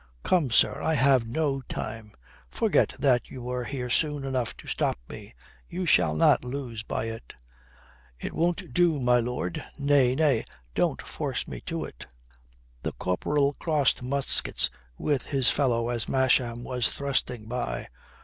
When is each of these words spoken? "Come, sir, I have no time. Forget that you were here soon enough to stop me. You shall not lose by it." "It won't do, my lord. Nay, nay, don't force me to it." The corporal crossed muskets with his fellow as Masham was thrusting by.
"Come, 0.23 0.49
sir, 0.49 0.81
I 0.81 0.95
have 0.95 1.27
no 1.27 1.61
time. 1.69 2.13
Forget 2.49 2.95
that 2.97 3.29
you 3.29 3.43
were 3.43 3.63
here 3.65 3.91
soon 3.91 4.25
enough 4.25 4.57
to 4.57 4.67
stop 4.67 4.97
me. 5.07 5.35
You 5.69 5.85
shall 5.85 6.15
not 6.15 6.43
lose 6.43 6.81
by 6.81 7.05
it." 7.05 7.35
"It 8.19 8.33
won't 8.33 8.73
do, 8.73 8.99
my 8.99 9.19
lord. 9.19 9.63
Nay, 9.77 10.15
nay, 10.15 10.43
don't 10.73 11.03
force 11.05 11.47
me 11.47 11.61
to 11.67 11.85
it." 11.85 12.07
The 12.81 12.93
corporal 12.93 13.53
crossed 13.59 14.01
muskets 14.01 14.71
with 14.97 15.27
his 15.27 15.51
fellow 15.51 15.89
as 15.89 16.09
Masham 16.09 16.63
was 16.63 16.89
thrusting 16.89 17.45
by. 17.45 17.87